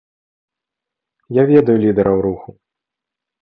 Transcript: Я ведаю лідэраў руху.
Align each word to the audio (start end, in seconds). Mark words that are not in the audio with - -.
Я 1.41 1.45
ведаю 1.53 1.77
лідэраў 1.87 2.17
руху. 2.31 2.49